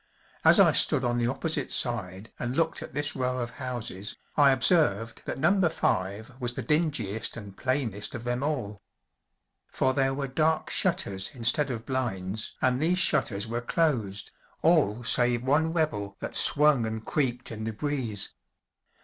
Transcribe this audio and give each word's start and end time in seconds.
As 0.43 0.59
I 0.59 0.71
stood 0.71 1.03
on 1.03 1.19
the 1.19 1.27
opposite 1.27 1.69
side 1.71 2.31
and 2.39 2.57
looked 2.57 2.81
at 2.81 2.95
this 2.95 3.15
row 3.15 3.37
of 3.37 3.51
houses, 3.51 4.15
I 4.35 4.49
observed 4.49 5.21
that 5.25 5.37
Number 5.37 5.69
Five 5.69 6.31
was 6.39 6.53
the 6.55 6.63
dingiest 6.63 7.37
and 7.37 7.55
plainest 7.55 8.15
of 8.15 8.23
them 8.23 8.41
all. 8.41 8.81
For 9.67 9.93
there 9.93 10.15
were 10.15 10.25
dark 10.27 10.71
shutters 10.71 11.29
instead 11.35 11.69
of 11.69 11.85
blinds, 11.85 12.55
and 12.63 12.81
these 12.81 12.97
shutters 12.97 13.45
were 13.45 13.61
closed, 13.61 14.31
all 14.63 15.03
save 15.03 15.43
one 15.43 15.71
rebel 15.71 16.17
that 16.19 16.35
swung 16.35 16.87
and 16.87 17.05
creaked 17.05 17.51
in 17.51 17.65
the 17.65 17.71
breeze. 17.71 18.33